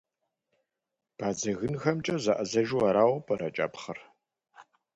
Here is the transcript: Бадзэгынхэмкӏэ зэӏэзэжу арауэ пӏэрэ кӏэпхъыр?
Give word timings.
Бадзэгынхэмкӏэ 1.17 2.15
зэӏэзэжу 2.23 2.81
арауэ 2.87 3.19
пӏэрэ 3.25 3.49
кӏэпхъыр? 3.55 3.99